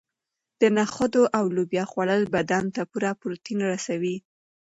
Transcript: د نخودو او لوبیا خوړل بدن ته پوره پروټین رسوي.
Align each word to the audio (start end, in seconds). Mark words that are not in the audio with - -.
د 0.61 0.63
نخودو 0.77 1.23
او 1.37 1.45
لوبیا 1.55 1.83
خوړل 1.91 2.23
بدن 2.35 2.63
ته 2.75 2.81
پوره 2.91 3.11
پروټین 3.19 3.59
رسوي. 3.71 4.17